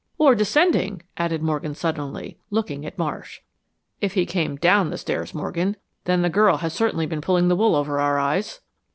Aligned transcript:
"Or 0.17 0.33
descending," 0.33 1.03
added 1.17 1.43
Morgan, 1.43 1.75
suddenly, 1.75 2.39
looking 2.49 2.87
at 2.87 2.97
Marsh. 2.97 3.41
"If 3.99 4.15
he 4.15 4.25
came 4.25 4.55
DOWN 4.55 4.89
the 4.89 4.97
stairs, 4.97 5.35
Morgan, 5.35 5.75
then 6.05 6.23
the 6.23 6.27
girl 6.31 6.57
has 6.57 6.73
certainly 6.73 7.05
been 7.05 7.21
pulling 7.21 7.49
the 7.49 7.55
wool 7.55 7.75
over 7.75 7.99
our 7.99 8.17
eyes." 8.17 8.61